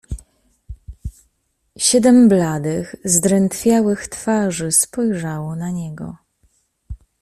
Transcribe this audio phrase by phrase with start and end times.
[1.77, 6.15] "Siedem bladych, zdrętwiałych twarzy spojrzało na niego."